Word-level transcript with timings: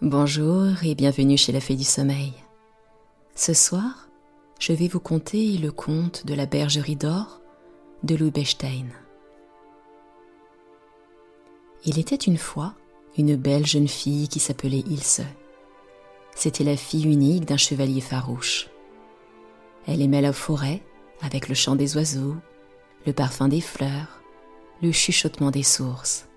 Bonjour 0.00 0.84
et 0.84 0.94
bienvenue 0.94 1.36
chez 1.36 1.50
la 1.50 1.58
Fée 1.58 1.74
du 1.74 1.82
Sommeil. 1.82 2.32
Ce 3.34 3.52
soir, 3.52 4.08
je 4.60 4.72
vais 4.72 4.86
vous 4.86 5.00
conter 5.00 5.58
le 5.58 5.72
conte 5.72 6.24
de 6.24 6.34
la 6.34 6.46
bergerie 6.46 6.94
d'or 6.94 7.40
de 8.04 8.14
Louis 8.14 8.30
Bechstein. 8.30 8.86
Il 11.84 11.98
était 11.98 12.14
une 12.14 12.36
fois 12.36 12.74
une 13.16 13.34
belle 13.34 13.66
jeune 13.66 13.88
fille 13.88 14.28
qui 14.28 14.38
s'appelait 14.38 14.84
Ilse. 14.88 15.22
C'était 16.36 16.62
la 16.62 16.76
fille 16.76 17.10
unique 17.10 17.46
d'un 17.46 17.56
chevalier 17.56 18.00
farouche. 18.00 18.70
Elle 19.88 20.00
aimait 20.00 20.22
la 20.22 20.32
forêt 20.32 20.80
avec 21.22 21.48
le 21.48 21.56
chant 21.56 21.74
des 21.74 21.96
oiseaux, 21.96 22.36
le 23.04 23.12
parfum 23.12 23.48
des 23.48 23.60
fleurs, 23.60 24.22
le 24.80 24.92
chuchotement 24.92 25.50
des 25.50 25.64
sources. 25.64 26.28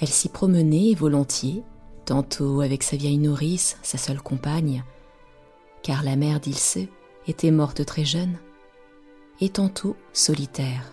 Elle 0.00 0.08
s'y 0.08 0.30
promenait 0.30 0.94
volontiers 0.94 1.62
tantôt 2.04 2.60
avec 2.60 2.82
sa 2.82 2.96
vieille 2.96 3.18
nourrice, 3.18 3.78
sa 3.82 3.98
seule 3.98 4.20
compagne, 4.20 4.84
car 5.82 6.02
la 6.02 6.16
mère 6.16 6.40
d'Ilse 6.40 6.78
était 7.26 7.50
morte 7.50 7.84
très 7.84 8.04
jeune, 8.04 8.38
et 9.40 9.48
tantôt 9.48 9.96
solitaire, 10.12 10.92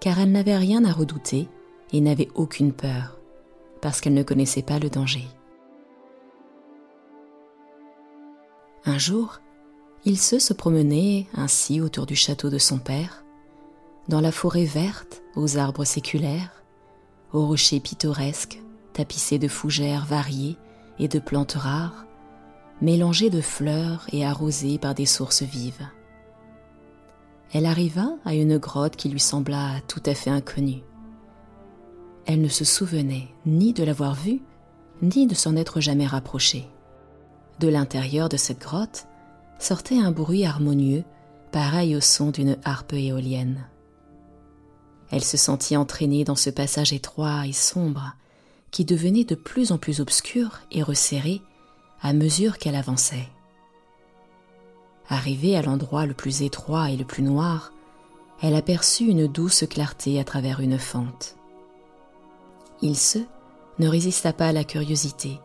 car 0.00 0.18
elle 0.18 0.32
n'avait 0.32 0.56
rien 0.56 0.84
à 0.84 0.92
redouter 0.92 1.48
et 1.92 2.00
n'avait 2.00 2.28
aucune 2.34 2.72
peur, 2.72 3.18
parce 3.80 4.00
qu'elle 4.00 4.14
ne 4.14 4.22
connaissait 4.22 4.62
pas 4.62 4.78
le 4.78 4.90
danger. 4.90 5.24
Un 8.84 8.98
jour, 8.98 9.40
Ilse 10.04 10.38
se 10.38 10.52
promenait 10.52 11.26
ainsi 11.34 11.80
autour 11.80 12.06
du 12.06 12.16
château 12.16 12.50
de 12.50 12.58
son 12.58 12.78
père, 12.78 13.24
dans 14.08 14.20
la 14.20 14.32
forêt 14.32 14.64
verte 14.64 15.22
aux 15.36 15.58
arbres 15.58 15.84
séculaires, 15.84 16.62
aux 17.32 17.46
rochers 17.46 17.80
pittoresques 17.80 18.60
tapissée 18.98 19.38
de 19.38 19.46
fougères 19.46 20.04
variées 20.06 20.56
et 20.98 21.06
de 21.06 21.20
plantes 21.20 21.52
rares, 21.52 22.04
mélangées 22.82 23.30
de 23.30 23.40
fleurs 23.40 24.08
et 24.12 24.26
arrosées 24.26 24.76
par 24.76 24.92
des 24.92 25.06
sources 25.06 25.44
vives. 25.44 25.86
Elle 27.52 27.64
arriva 27.64 28.08
à 28.24 28.34
une 28.34 28.58
grotte 28.58 28.96
qui 28.96 29.08
lui 29.08 29.20
sembla 29.20 29.80
tout 29.86 30.02
à 30.04 30.14
fait 30.14 30.30
inconnue. 30.30 30.82
Elle 32.26 32.40
ne 32.40 32.48
se 32.48 32.64
souvenait 32.64 33.28
ni 33.46 33.72
de 33.72 33.84
l'avoir 33.84 34.16
vue, 34.16 34.42
ni 35.00 35.28
de 35.28 35.34
s'en 35.36 35.54
être 35.54 35.80
jamais 35.80 36.06
rapprochée. 36.06 36.66
De 37.60 37.68
l'intérieur 37.68 38.28
de 38.28 38.36
cette 38.36 38.60
grotte 38.60 39.06
sortait 39.60 40.00
un 40.00 40.10
bruit 40.10 40.44
harmonieux, 40.44 41.04
pareil 41.52 41.94
au 41.94 42.00
son 42.00 42.32
d'une 42.32 42.56
harpe 42.64 42.94
éolienne. 42.94 43.64
Elle 45.12 45.24
se 45.24 45.36
sentit 45.36 45.76
entraînée 45.76 46.24
dans 46.24 46.34
ce 46.34 46.50
passage 46.50 46.92
étroit 46.92 47.46
et 47.46 47.52
sombre, 47.52 48.16
qui 48.70 48.84
devenait 48.84 49.24
de 49.24 49.34
plus 49.34 49.72
en 49.72 49.78
plus 49.78 50.00
obscure 50.00 50.60
et 50.70 50.82
resserrée 50.82 51.42
à 52.02 52.12
mesure 52.12 52.58
qu'elle 52.58 52.76
avançait. 52.76 53.28
Arrivée 55.08 55.56
à 55.56 55.62
l'endroit 55.62 56.06
le 56.06 56.14
plus 56.14 56.42
étroit 56.42 56.90
et 56.90 56.96
le 56.96 57.04
plus 57.04 57.22
noir, 57.22 57.72
elle 58.42 58.54
aperçut 58.54 59.06
une 59.06 59.26
douce 59.26 59.64
clarté 59.68 60.20
à 60.20 60.24
travers 60.24 60.60
une 60.60 60.78
fente. 60.78 61.36
Il 62.82 62.96
se 62.96 63.18
ne 63.78 63.88
résista 63.88 64.32
pas 64.32 64.48
à 64.48 64.52
la 64.52 64.64
curiosité, 64.64 65.40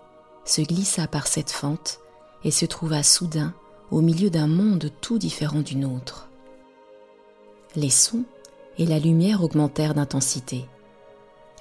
se 0.45 0.61
glissa 0.61 1.07
par 1.07 1.27
cette 1.27 1.51
fente 1.51 1.99
et 2.43 2.51
se 2.51 2.65
trouva 2.65 3.03
soudain 3.03 3.53
au 3.91 4.01
milieu 4.01 4.29
d'un 4.29 4.47
monde 4.47 4.91
tout 5.01 5.17
différent 5.17 5.61
du 5.61 5.75
nôtre. 5.75 6.29
Les 7.75 7.89
sons 7.89 8.23
et 8.77 8.85
la 8.85 8.99
lumière 8.99 9.43
augmentèrent 9.43 9.93
d'intensité. 9.93 10.65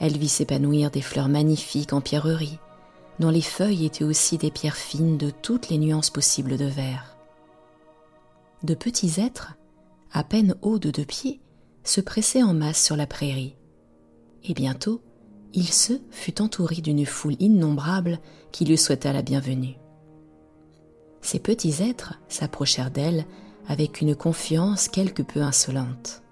Elle 0.01 0.17
vit 0.17 0.29
s'épanouir 0.29 0.91
des 0.91 1.03
fleurs 1.03 1.29
magnifiques 1.29 1.93
en 1.93 2.01
pierreries, 2.01 2.59
dont 3.19 3.31
les 3.31 3.43
feuilles 3.43 3.87
étaient 3.87 4.05
aussi 4.05 4.39
des 4.39 4.51
pierres 4.51 4.77
fines 4.77 5.19
de 5.19 5.31
toutes 5.31 5.69
les 5.69 5.79
nuances 5.79 6.11
possibles 6.11 6.57
de 6.57 6.65
vert. 6.65 7.17
De 8.63 8.75
petits 8.75 9.20
êtres, 9.20 9.55
à 10.13 10.25
peine 10.25 10.55
hauts 10.63 10.79
de 10.79 10.91
deux 10.91 11.05
pieds, 11.05 11.41
se 11.85 12.01
pressaient 12.01 12.42
en 12.42 12.55
masse 12.55 12.83
sur 12.83 12.97
la 12.97 13.07
prairie. 13.07 13.57
Et 14.45 14.55
bientôt, 14.55 15.02
il 15.52 15.69
se 15.69 15.95
fut 16.11 16.41
entouré 16.41 16.77
d'une 16.77 17.07
foule 17.07 17.36
innombrable 17.39 18.19
qui 18.51 18.64
lui 18.64 18.79
souhaita 18.79 19.13
la 19.13 19.23
bienvenue. 19.23 19.77
Ces 21.20 21.39
petits 21.39 21.83
êtres 21.83 22.14
s'approchèrent 22.29 22.91
d'elle 22.91 23.27
avec 23.69 24.01
une 24.01 24.17
confiance 24.17 24.89
quelque 24.89 25.23
peu 25.23 25.42
insolente. 25.42 26.23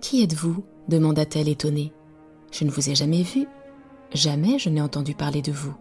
Qui 0.00 0.22
êtes-vous? 0.22 0.64
demanda-t-elle 0.88 1.48
étonnée. 1.48 1.92
Je 2.52 2.64
ne 2.64 2.70
vous 2.70 2.90
ai 2.90 2.94
jamais 2.94 3.22
vu. 3.22 3.48
Jamais 4.14 4.58
je 4.58 4.68
n'ai 4.68 4.80
entendu 4.80 5.14
parler 5.14 5.42
de 5.42 5.52
vous. 5.52 5.74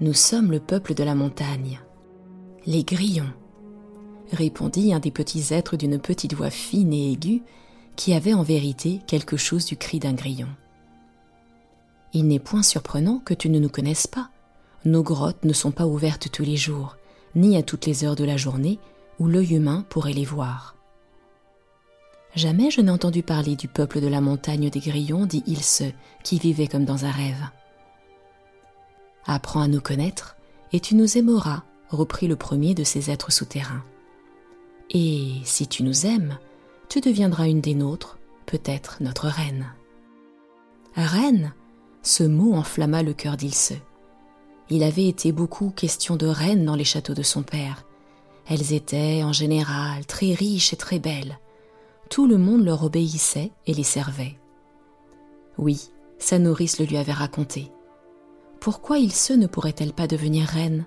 Nous 0.00 0.14
sommes 0.14 0.50
le 0.50 0.60
peuple 0.60 0.94
de 0.94 1.04
la 1.04 1.14
montagne. 1.14 1.80
Les 2.64 2.84
grillons, 2.84 3.32
répondit 4.32 4.94
un 4.94 5.00
des 5.00 5.10
petits 5.10 5.52
êtres 5.52 5.76
d'une 5.76 5.98
petite 5.98 6.34
voix 6.34 6.50
fine 6.50 6.92
et 6.92 7.12
aiguë 7.12 7.42
qui 7.96 8.14
avait 8.14 8.34
en 8.34 8.42
vérité 8.42 9.00
quelque 9.06 9.36
chose 9.36 9.66
du 9.66 9.76
cri 9.76 9.98
d'un 9.98 10.14
grillon. 10.14 10.48
Il 12.12 12.26
n'est 12.26 12.38
point 12.38 12.62
surprenant 12.62 13.18
que 13.18 13.34
tu 13.34 13.50
ne 13.50 13.58
nous 13.58 13.68
connaisses 13.68 14.06
pas. 14.06 14.30
Nos 14.84 15.02
grottes 15.02 15.44
ne 15.44 15.52
sont 15.52 15.70
pas 15.70 15.86
ouvertes 15.86 16.30
tous 16.32 16.44
les 16.44 16.56
jours, 16.56 16.96
ni 17.34 17.56
à 17.56 17.62
toutes 17.62 17.86
les 17.86 18.04
heures 18.04 18.16
de 18.16 18.24
la 18.24 18.36
journée 18.36 18.78
où 19.18 19.26
l'œil 19.26 19.54
humain 19.54 19.84
pourrait 19.90 20.14
les 20.14 20.24
voir. 20.24 20.76
Jamais 22.34 22.70
je 22.70 22.80
n'ai 22.80 22.90
entendu 22.90 23.22
parler 23.22 23.56
du 23.56 23.66
peuple 23.66 24.00
de 24.00 24.06
la 24.06 24.20
montagne 24.20 24.70
des 24.70 24.80
grillons, 24.80 25.26
dit 25.26 25.42
Ilse, 25.46 25.82
qui 26.22 26.38
vivait 26.38 26.68
comme 26.68 26.84
dans 26.84 27.04
un 27.04 27.10
rêve. 27.10 27.48
Apprends 29.26 29.62
à 29.62 29.68
nous 29.68 29.80
connaître, 29.80 30.36
et 30.72 30.80
tu 30.80 30.94
nous 30.94 31.18
aimeras, 31.18 31.64
reprit 31.88 32.28
le 32.28 32.36
premier 32.36 32.74
de 32.74 32.84
ces 32.84 33.10
êtres 33.10 33.32
souterrains. 33.32 33.84
Et 34.90 35.32
si 35.44 35.66
tu 35.66 35.82
nous 35.82 36.06
aimes, 36.06 36.38
tu 36.88 37.00
deviendras 37.00 37.48
une 37.48 37.60
des 37.60 37.74
nôtres, 37.74 38.18
peut-être 38.46 38.98
notre 39.00 39.26
reine. 39.26 39.72
Reine? 40.94 41.52
Ce 42.02 42.22
mot 42.22 42.54
enflamma 42.54 43.02
le 43.02 43.12
cœur 43.12 43.36
d'Ilse. 43.36 43.74
Il 44.70 44.84
avait 44.84 45.06
été 45.06 45.32
beaucoup 45.32 45.70
question 45.70 46.16
de 46.16 46.26
reines 46.26 46.64
dans 46.64 46.76
les 46.76 46.84
châteaux 46.84 47.14
de 47.14 47.22
son 47.22 47.42
père. 47.42 47.84
Elles 48.46 48.72
étaient, 48.72 49.22
en 49.22 49.32
général, 49.32 50.06
très 50.06 50.32
riches 50.32 50.72
et 50.72 50.76
très 50.76 50.98
belles 50.98 51.38
tout 52.10 52.26
le 52.26 52.36
monde 52.36 52.64
leur 52.64 52.82
obéissait 52.82 53.52
et 53.66 53.72
les 53.72 53.84
servait. 53.84 54.36
Oui, 55.56 55.90
sa 56.18 56.40
nourrice 56.40 56.80
le 56.80 56.84
lui 56.84 56.96
avait 56.96 57.12
raconté. 57.12 57.70
Pourquoi 58.58 58.98
il 58.98 59.12
se 59.12 59.32
ne 59.32 59.46
pourrait-elle 59.46 59.92
pas 59.92 60.08
devenir 60.08 60.46
reine? 60.46 60.84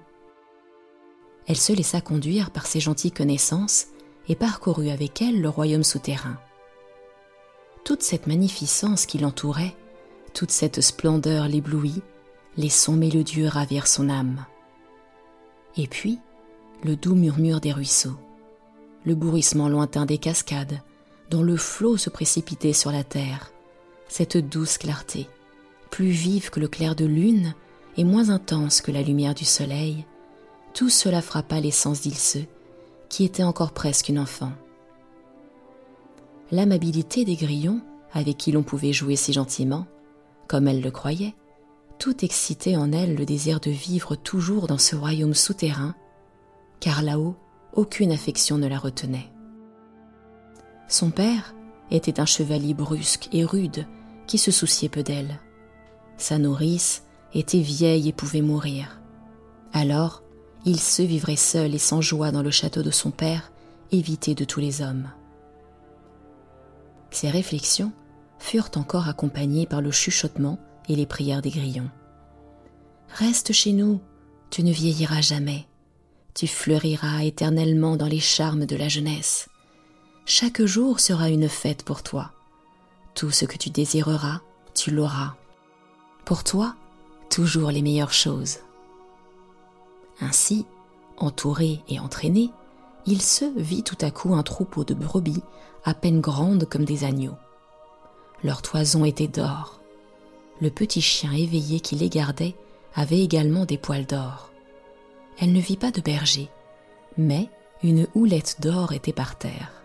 Elle 1.47 1.57
se 1.57 1.71
laissa 1.71 2.01
conduire 2.01 2.51
par 2.51 2.67
ses 2.67 2.81
gentilles 2.81 3.11
connaissances 3.11 3.87
et 4.27 4.35
parcourut 4.35 4.89
avec 4.89 5.21
elle 5.21 5.41
le 5.41 5.49
royaume 5.49 5.83
souterrain. 5.83 6.37
Toute 7.85 8.03
cette 8.03 8.27
magnificence 8.27 9.05
qui 9.05 9.17
l'entourait, 9.17 9.75
toute 10.33 10.51
cette 10.51 10.81
splendeur 10.81 11.47
l'éblouit, 11.47 12.01
les 12.57 12.69
sons 12.69 12.97
mélodieux 12.97 13.47
ravirent 13.47 13.87
son 13.87 14.09
âme. 14.09 14.45
Et 15.77 15.87
puis, 15.87 16.19
le 16.83 16.97
doux 16.97 17.15
murmure 17.15 17.61
des 17.61 17.71
ruisseaux, 17.71 18.17
le 19.05 19.15
bruissement 19.15 19.69
lointain 19.69 20.05
des 20.05 20.17
cascades, 20.17 20.81
dont 21.33 21.41
le 21.41 21.57
flot 21.57 21.97
se 21.97 22.11
précipitait 22.11 22.73
sur 22.73 22.91
la 22.91 23.03
terre, 23.03 23.51
cette 24.07 24.37
douce 24.37 24.77
clarté, 24.77 25.27
plus 25.89 26.11
vive 26.11 26.51
que 26.51 26.59
le 26.59 26.67
clair 26.67 26.95
de 26.95 27.05
lune 27.05 27.55
et 27.97 28.03
moins 28.03 28.29
intense 28.29 28.81
que 28.81 28.91
la 28.91 29.01
lumière 29.01 29.33
du 29.33 29.43
soleil, 29.43 30.05
tout 30.75 30.89
cela 30.89 31.23
frappa 31.23 31.59
l'essence 31.59 32.01
d'Ilse, 32.01 32.37
qui 33.09 33.25
était 33.25 33.41
encore 33.41 33.71
presque 33.71 34.09
une 34.09 34.19
enfant. 34.19 34.51
L'amabilité 36.51 37.25
des 37.25 37.35
grillons, 37.35 37.81
avec 38.11 38.37
qui 38.37 38.51
l'on 38.51 38.61
pouvait 38.61 38.93
jouer 38.93 39.15
si 39.15 39.33
gentiment, 39.33 39.87
comme 40.47 40.67
elle 40.67 40.81
le 40.81 40.91
croyait, 40.91 41.33
tout 41.97 42.23
excitait 42.23 42.75
en 42.75 42.91
elle 42.91 43.15
le 43.15 43.25
désir 43.25 43.59
de 43.59 43.71
vivre 43.71 44.15
toujours 44.15 44.67
dans 44.67 44.77
ce 44.77 44.95
royaume 44.95 45.33
souterrain, 45.33 45.95
car 46.79 47.01
là-haut, 47.01 47.35
aucune 47.73 48.11
affection 48.11 48.59
ne 48.59 48.67
la 48.67 48.77
retenait. 48.77 49.32
Son 50.87 51.11
père 51.11 51.53
était 51.91 52.19
un 52.19 52.25
chevalier 52.25 52.73
brusque 52.73 53.29
et 53.31 53.43
rude 53.43 53.87
qui 54.27 54.37
se 54.37 54.51
souciait 54.51 54.89
peu 54.89 55.03
d'elle. 55.03 55.39
Sa 56.17 56.37
nourrice 56.37 57.03
était 57.33 57.59
vieille 57.59 58.09
et 58.09 58.13
pouvait 58.13 58.41
mourir. 58.41 59.01
Alors, 59.73 60.23
il 60.65 60.79
se 60.79 61.01
vivrait 61.01 61.35
seul 61.35 61.75
et 61.75 61.79
sans 61.79 62.01
joie 62.01 62.31
dans 62.31 62.43
le 62.43 62.51
château 62.51 62.83
de 62.83 62.91
son 62.91 63.11
père, 63.11 63.51
évité 63.91 64.35
de 64.35 64.45
tous 64.45 64.59
les 64.59 64.81
hommes. 64.81 65.09
Ses 67.11 67.29
réflexions 67.29 67.91
furent 68.39 68.71
encore 68.75 69.07
accompagnées 69.07 69.65
par 69.65 69.81
le 69.81 69.91
chuchotement 69.91 70.57
et 70.89 70.95
les 70.95 71.05
prières 71.05 71.41
des 71.41 71.49
grillons. 71.49 71.89
Reste 73.09 73.53
chez 73.53 73.73
nous, 73.73 73.99
tu 74.49 74.63
ne 74.63 74.71
vieilliras 74.71 75.21
jamais, 75.21 75.67
tu 76.33 76.47
fleuriras 76.47 77.23
éternellement 77.23 77.97
dans 77.97 78.07
les 78.07 78.19
charmes 78.19 78.65
de 78.65 78.75
la 78.75 78.87
jeunesse. 78.87 79.49
Chaque 80.25 80.63
jour 80.63 81.01
sera 81.01 81.29
une 81.29 81.49
fête 81.49 81.83
pour 81.83 82.01
toi. 82.01 82.31
Tout 83.13 83.29
ce 83.29 83.43
que 83.43 83.57
tu 83.57 83.69
désireras, 83.69 84.39
tu 84.73 84.89
l'auras. 84.89 85.35
Pour 86.23 86.45
toi, 86.45 86.75
toujours 87.29 87.71
les 87.71 87.81
meilleures 87.81 88.13
choses. 88.13 88.59
Ainsi, 90.21 90.65
entouré 91.17 91.81
et 91.89 91.99
entraîné, 91.99 92.51
il 93.05 93.21
se 93.21 93.43
vit 93.57 93.83
tout 93.83 93.97
à 93.99 94.11
coup 94.11 94.33
un 94.33 94.43
troupeau 94.43 94.85
de 94.85 94.93
brebis 94.93 95.43
à 95.83 95.93
peine 95.93 96.21
grandes 96.21 96.69
comme 96.69 96.85
des 96.85 97.03
agneaux. 97.03 97.37
Leur 98.45 98.61
toison 98.61 99.03
était 99.03 99.27
d'or. 99.27 99.81
Le 100.61 100.69
petit 100.69 101.01
chien 101.01 101.33
éveillé 101.33 101.81
qui 101.81 101.95
les 101.95 102.09
gardait 102.09 102.55
avait 102.95 103.19
également 103.19 103.65
des 103.65 103.77
poils 103.77 104.05
d'or. 104.05 104.51
Elle 105.37 105.51
ne 105.51 105.59
vit 105.59 105.77
pas 105.77 105.91
de 105.91 105.99
berger, 105.99 106.49
mais 107.17 107.49
une 107.83 108.07
houlette 108.15 108.61
d'or 108.61 108.93
était 108.93 109.11
par 109.11 109.37
terre. 109.37 109.82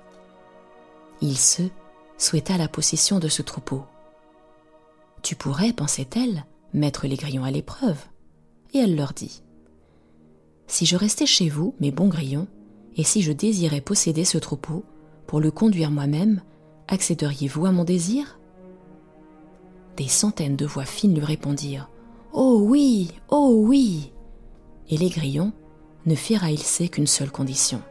Il 1.21 1.37
se 1.37 1.63
souhaita 2.17 2.57
la 2.57 2.69
possession 2.69 3.19
de 3.19 3.29
ce 3.29 3.43
troupeau. 3.43 3.83
Tu 5.23 5.35
pourrais, 5.35 5.73
pensait-elle, 5.73 6.45
mettre 6.73 7.07
les 7.07 7.17
grillons 7.17 7.45
à 7.45 7.51
l'épreuve. 7.51 7.99
Et 8.73 8.79
elle 8.79 8.97
leur 8.97 9.13
dit 9.13 9.43
Si 10.67 10.87
je 10.87 10.97
restais 10.97 11.27
chez 11.27 11.49
vous, 11.49 11.75
mes 11.81 11.91
bons 11.91 12.09
grillons, 12.09 12.47
et 12.97 13.05
si 13.05 13.23
je 13.23 13.33
désirais 13.33 13.81
posséder 13.81 14.25
ce 14.25 14.39
troupeau, 14.39 14.85
pour 15.27 15.41
le 15.41 15.51
conduire 15.51 15.91
moi-même, 15.91 16.41
accéderiez-vous 16.87 17.67
à 17.67 17.73
mon 17.73 17.85
désir? 17.85 18.39
Des 19.97 20.09
centaines 20.09 20.57
de 20.57 20.67
voix 20.67 20.85
fines 20.85 21.15
lui 21.15 21.25
répondirent 21.25 21.91
Oh 22.33 22.61
oui, 22.63 23.11
oh 23.29 23.55
oui 23.65 24.13
Et 24.89 24.97
les 24.97 25.11
grillons 25.11 25.53
ne 26.07 26.15
firent 26.15 26.45
à 26.45 26.53
Ilse 26.53 26.83
qu'une 26.91 27.07
seule 27.07 27.33
condition 27.33 27.83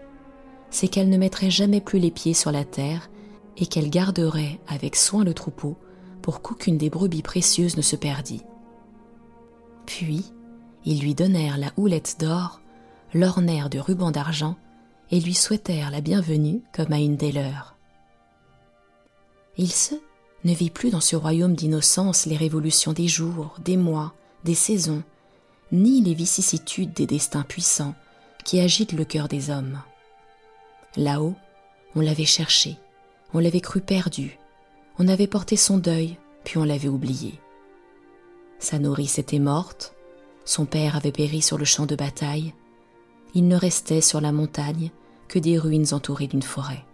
c'est 0.70 0.88
qu'elle 0.88 1.10
ne 1.10 1.18
mettrait 1.18 1.50
jamais 1.50 1.82
plus 1.82 2.00
les 2.00 2.12
pieds 2.12 2.34
sur 2.34 2.52
la 2.52 2.64
terre 2.66 3.10
et 3.58 3.66
qu'elle 3.66 3.90
garderait 3.90 4.60
avec 4.68 4.96
soin 4.96 5.24
le 5.24 5.34
troupeau 5.34 5.78
pour 6.22 6.42
qu'aucune 6.42 6.78
des 6.78 6.90
brebis 6.90 7.22
précieuses 7.22 7.78
ne 7.78 7.82
se 7.82 7.96
perdît. 7.96 8.44
Puis, 9.86 10.26
ils 10.86 11.02
lui 11.02 11.16
donnèrent 11.16 11.58
la 11.58 11.72
houlette 11.78 12.18
d'or, 12.20 12.62
l'ornèrent 13.14 13.70
de 13.70 13.80
rubans 13.80 14.12
d'argent 14.12 14.56
et 15.12 15.20
lui 15.20 15.34
souhaitèrent 15.34 15.92
la 15.92 16.02
bienvenue 16.02 16.62
comme 16.74 16.92
à 16.92 17.00
une 17.00 17.18
des 17.18 17.32
leurs. 17.32 17.76
Il 19.58 19.72
se 19.72 19.96
ne 20.44 20.54
vit 20.54 20.70
plus 20.70 20.92
dans 20.92 21.02
ce 21.02 21.16
royaume 21.16 21.56
d'innocence 21.56 22.26
les 22.26 22.38
révolutions 22.38 22.94
des 22.94 23.08
jours, 23.08 23.56
des 23.64 23.78
mois, 23.78 24.14
des 24.44 24.56
saisons, 24.56 25.04
ni 25.72 26.02
les 26.02 26.14
vicissitudes 26.14 26.94
des 26.94 27.08
destins 27.08 27.44
puissants 27.44 27.96
qui 28.46 28.60
agitent 28.60 28.94
le 28.94 29.04
cœur 29.04 29.28
des 29.28 29.50
hommes. 29.50 29.82
Là-haut, 30.96 31.36
on 31.96 32.02
l'avait 32.02 32.26
cherché, 32.26 32.78
on 33.34 33.40
l'avait 33.40 33.62
cru 33.62 33.82
perdu, 33.82 34.40
on 35.00 35.08
avait 35.08 35.28
porté 35.28 35.56
son 35.56 35.78
deuil, 35.78 36.18
puis 36.44 36.58
on 36.58 36.64
l'avait 36.64 36.88
oublié. 36.88 37.40
Sa 38.60 38.80
nourrice 38.80 39.20
était 39.20 39.40
morte, 39.40 39.96
son 40.46 40.66
père 40.66 40.96
avait 40.96 41.12
péri 41.12 41.42
sur 41.42 41.58
le 41.58 41.66
champ 41.66 41.86
de 41.86 41.96
bataille, 41.96 42.54
il 43.36 43.48
ne 43.48 43.56
restait 43.56 44.02
sur 44.02 44.22
la 44.22 44.32
montagne 44.32 44.92
que 45.28 45.40
des 45.40 45.58
ruines 45.58 45.94
entourées 45.94 46.28
d'une 46.28 46.42
forêt. 46.42 46.86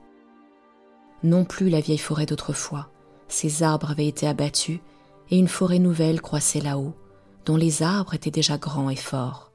Non 1.24 1.46
plus 1.46 1.70
la 1.70 1.80
vieille 1.80 1.98
forêt 1.98 2.26
d'autrefois, 2.26 2.90
ses 3.28 3.64
arbres 3.64 3.92
avaient 3.92 4.08
été 4.08 4.28
abattus 4.28 4.80
et 5.30 5.38
une 5.38 5.48
forêt 5.48 5.80
nouvelle 5.80 6.22
croissait 6.22 6.60
là-haut, 6.60 6.94
dont 7.46 7.56
les 7.56 7.84
arbres 7.84 8.14
étaient 8.14 8.32
déjà 8.32 8.58
grands 8.58 8.90
et 8.90 8.96
forts. 8.96 9.52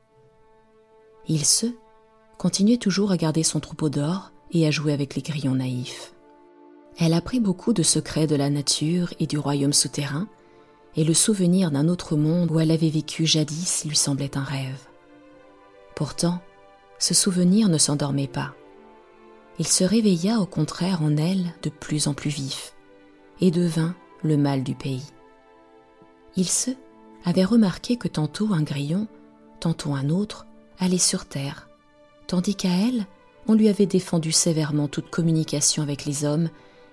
Il 1.26 1.44
se 1.44 1.66
continuait 2.38 2.78
toujours 2.78 3.10
à 3.10 3.16
garder 3.16 3.42
son 3.42 3.60
troupeau 3.60 3.90
d'or 3.90 4.32
et 4.52 4.66
à 4.66 4.70
jouer 4.70 4.92
avec 4.92 5.14
les 5.14 5.22
grillons 5.22 5.56
naïfs. 5.56 6.14
Elle 6.98 7.14
apprit 7.14 7.38
beaucoup 7.38 7.72
de 7.72 7.84
secrets 7.84 8.26
de 8.26 8.34
la 8.34 8.50
nature 8.50 9.14
et 9.20 9.26
du 9.26 9.38
royaume 9.38 9.72
souterrain, 9.72 10.26
et 10.96 11.04
le 11.04 11.14
souvenir 11.14 11.70
d'un 11.70 11.86
autre 11.86 12.16
monde 12.16 12.50
où 12.50 12.58
elle 12.58 12.72
avait 12.72 12.88
vécu 12.88 13.24
jadis 13.24 13.84
lui 13.84 13.96
semblait 13.96 14.36
un 14.36 14.42
rêve. 14.42 14.86
Pourtant, 15.94 16.40
ce 16.98 17.14
souvenir 17.14 17.68
ne 17.68 17.78
s'endormait 17.78 18.26
pas. 18.26 18.54
Il 19.60 19.66
se 19.66 19.84
réveilla 19.84 20.40
au 20.40 20.46
contraire 20.46 21.02
en 21.02 21.16
elle 21.16 21.54
de 21.62 21.70
plus 21.70 22.08
en 22.08 22.14
plus 22.14 22.30
vif, 22.30 22.74
et 23.40 23.52
devint 23.52 23.94
le 24.24 24.36
mal 24.36 24.64
du 24.64 24.74
pays. 24.74 25.06
Il 26.36 26.48
se 26.48 26.72
avait 27.24 27.44
remarqué 27.44 27.96
que 27.96 28.08
tantôt 28.08 28.52
un 28.52 28.62
grillon, 28.62 29.06
tantôt 29.60 29.94
un 29.94 30.08
autre, 30.08 30.46
allait 30.78 30.98
sur 30.98 31.26
terre, 31.26 31.68
tandis 32.26 32.54
qu'à 32.56 32.70
elle, 32.70 33.06
on 33.46 33.54
lui 33.54 33.68
avait 33.68 33.86
défendu 33.86 34.32
sévèrement 34.32 34.88
toute 34.88 35.10
communication 35.10 35.82
avec 35.82 36.04
les 36.04 36.24
hommes, 36.24 36.48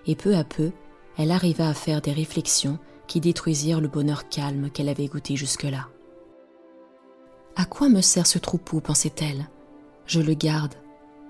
et 0.07 0.15
peu 0.15 0.35
à 0.35 0.43
peu, 0.43 0.71
elle 1.17 1.31
arriva 1.31 1.67
à 1.67 1.73
faire 1.73 2.01
des 2.01 2.11
réflexions 2.11 2.77
qui 3.07 3.19
détruisirent 3.19 3.81
le 3.81 3.87
bonheur 3.87 4.29
calme 4.29 4.69
qu'elle 4.69 4.89
avait 4.89 5.07
goûté 5.07 5.35
jusque-là. 5.35 5.87
À 7.55 7.65
quoi 7.65 7.87
me 7.87 8.01
sert 8.01 8.27
ce 8.27 8.37
troupeau 8.37 8.81
pensait-elle. 8.81 9.47
Je 10.05 10.19
le 10.19 10.33
garde, 10.33 10.75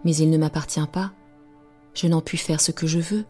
mais 0.04 0.16
il 0.16 0.30
ne 0.30 0.38
m'appartient 0.38 0.88
pas. 0.92 1.12
Je 1.94 2.08
n'en 2.08 2.22
puis 2.22 2.38
faire 2.38 2.60
ce 2.60 2.72
que 2.72 2.88
je 2.88 3.00
veux. 3.00 3.26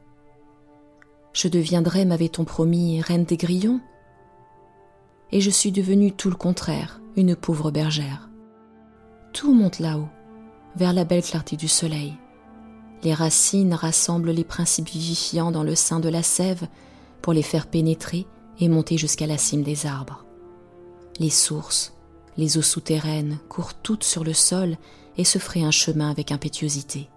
Je 1.33 1.47
deviendrai, 1.49 2.05
m'avait-on 2.05 2.45
promis, 2.45 3.01
reine 3.01 3.25
des 3.25 3.37
grillons 3.37 3.81
Et 5.31 5.41
je 5.41 5.49
suis 5.49 5.71
devenue 5.71 6.13
tout 6.13 6.29
le 6.29 6.35
contraire, 6.35 7.01
une 7.17 7.35
pauvre 7.35 7.69
bergère. 7.69 8.29
Tout 9.33 9.53
monte 9.53 9.79
là-haut, 9.79 10.07
vers 10.77 10.93
la 10.93 11.03
belle 11.03 11.23
clarté 11.23 11.57
du 11.57 11.67
soleil. 11.67 12.13
Les 13.03 13.13
racines 13.13 13.73
rassemblent 13.73 14.31
les 14.31 14.43
principes 14.43 14.89
vivifiants 14.89 15.51
dans 15.51 15.63
le 15.63 15.75
sein 15.75 15.99
de 15.99 16.09
la 16.09 16.23
sève 16.23 16.67
pour 17.21 17.33
les 17.33 17.43
faire 17.43 17.67
pénétrer 17.67 18.25
et 18.59 18.69
monter 18.69 18.97
jusqu'à 18.97 19.27
la 19.27 19.37
cime 19.37 19.63
des 19.63 19.85
arbres. 19.85 20.25
Les 21.19 21.29
sources, 21.29 21.93
les 22.37 22.57
eaux 22.57 22.63
souterraines 22.63 23.39
courent 23.49 23.73
toutes 23.73 24.03
sur 24.03 24.23
le 24.23 24.33
sol 24.33 24.77
et 25.17 25.23
se 25.23 25.39
fraient 25.39 25.63
un 25.63 25.71
chemin 25.71 26.09
avec 26.09 26.31
impétuosité. 26.31 27.09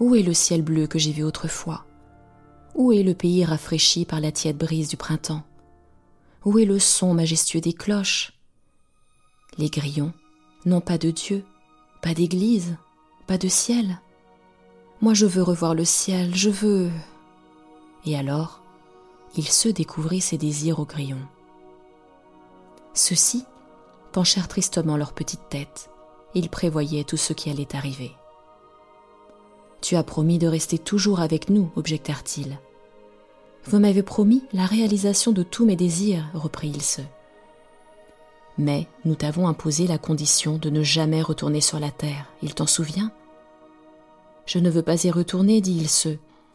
Où 0.00 0.14
est 0.14 0.22
le 0.22 0.34
ciel 0.34 0.62
bleu 0.62 0.86
que 0.86 0.98
j'ai 0.98 1.12
vu 1.12 1.22
autrefois? 1.22 1.84
Où 2.74 2.92
est 2.92 3.02
le 3.02 3.14
pays 3.14 3.44
rafraîchi 3.44 4.04
par 4.04 4.20
la 4.20 4.32
tiède 4.32 4.56
brise 4.56 4.88
du 4.88 4.96
printemps? 4.96 5.44
Où 6.44 6.58
est 6.58 6.64
le 6.64 6.78
son 6.78 7.14
majestueux 7.14 7.60
des 7.60 7.72
cloches? 7.72 8.32
Les 9.58 9.68
grillons 9.68 10.12
n'ont 10.64 10.80
pas 10.80 10.98
de 10.98 11.10
Dieu, 11.10 11.44
pas 12.00 12.14
d'église, 12.14 12.76
pas 13.26 13.38
de 13.38 13.48
ciel. 13.48 14.00
Moi 15.02 15.14
je 15.14 15.26
veux 15.26 15.42
revoir 15.42 15.74
le 15.74 15.84
ciel, 15.84 16.34
je 16.34 16.48
veux. 16.48 16.90
Et 18.06 18.16
alors, 18.16 18.62
il 19.36 19.46
se 19.46 19.68
découvrit 19.68 20.20
ses 20.20 20.38
désirs 20.38 20.80
au 20.80 20.84
grillon. 20.84 21.18
Ceux-ci 22.94 23.44
penchèrent 24.12 24.48
tristement 24.48 24.96
leur 24.96 25.12
petite 25.12 25.48
tête. 25.50 25.90
Ils 26.34 26.48
prévoyaient 26.48 27.04
tout 27.04 27.16
ce 27.16 27.32
qui 27.32 27.50
allait 27.50 27.76
arriver. 27.76 28.12
Tu 29.80 29.96
as 29.96 30.02
promis 30.02 30.38
de 30.38 30.46
rester 30.46 30.78
toujours 30.78 31.20
avec 31.20 31.50
nous, 31.50 31.70
objectèrent-ils. 31.76 32.58
Vous 33.64 33.78
m'avez 33.78 34.02
promis 34.02 34.44
la 34.52 34.64
réalisation 34.64 35.32
de 35.32 35.42
tous 35.42 35.66
mes 35.66 35.76
désirs, 35.76 36.28
reprit 36.34 36.68
Ilse 36.68 37.00
mais 38.58 38.86
nous 39.04 39.14
t'avons 39.14 39.48
imposé 39.48 39.86
la 39.86 39.98
condition 39.98 40.58
de 40.58 40.70
ne 40.70 40.82
jamais 40.82 41.22
retourner 41.22 41.60
sur 41.60 41.80
la 41.80 41.90
terre, 41.90 42.26
il 42.42 42.54
t'en 42.54 42.66
souvient? 42.66 43.10
Je 44.46 44.58
ne 44.58 44.70
veux 44.70 44.82
pas 44.82 45.04
y 45.04 45.10
retourner, 45.10 45.60
dit 45.60 45.74
Ilse, 45.74 46.08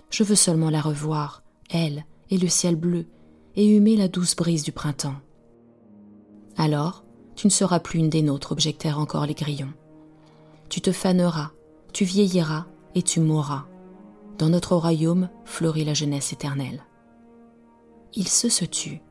je 0.09 0.23
veux 0.23 0.35
seulement 0.35 0.69
la 0.69 0.81
revoir, 0.81 1.43
elle 1.69 2.05
et 2.29 2.37
le 2.37 2.47
ciel 2.47 2.75
bleu, 2.75 3.05
et 3.55 3.67
humer 3.67 3.95
la 3.95 4.07
douce 4.07 4.35
brise 4.35 4.63
du 4.63 4.71
printemps. 4.71 5.15
Alors, 6.57 7.03
tu 7.35 7.47
ne 7.47 7.51
seras 7.51 7.79
plus 7.79 7.99
une 7.99 8.09
des 8.09 8.21
nôtres, 8.21 8.51
objectèrent 8.51 8.99
encore 8.99 9.25
les 9.25 9.33
grillons. 9.33 9.73
Tu 10.69 10.81
te 10.81 10.91
faneras, 10.91 11.51
tu 11.93 12.03
vieilliras 12.03 12.65
et 12.95 13.03
tu 13.03 13.19
mourras. 13.19 13.65
Dans 14.37 14.49
notre 14.49 14.75
royaume 14.75 15.29
fleurit 15.45 15.85
la 15.85 15.93
jeunesse 15.93 16.33
éternelle. 16.33 16.83
Il 18.13 18.27
se 18.27 18.49
se 18.49 18.65
tut, 18.65 19.01